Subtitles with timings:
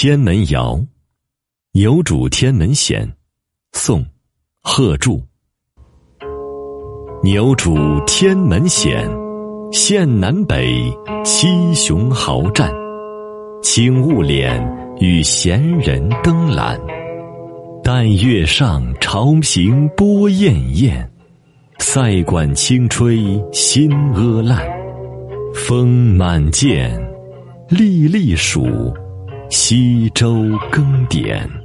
[0.00, 0.76] 天门谣》，
[1.72, 3.16] 有主天门险，
[3.72, 4.06] 宋，
[4.62, 5.20] 贺铸。
[7.20, 7.76] 牛主
[8.06, 9.04] 天门险，
[9.72, 10.72] 县南北
[11.24, 12.72] 七雄豪战，
[13.60, 14.64] 请勿敛
[15.00, 16.80] 与闲人登览。
[17.82, 21.04] 但月上潮平波滟滟，
[21.80, 23.18] 塞管轻吹
[23.52, 24.64] 新阿烂。
[25.52, 26.88] 风满涧，
[27.68, 28.64] 粒粒数。
[29.50, 31.57] 西周更迭。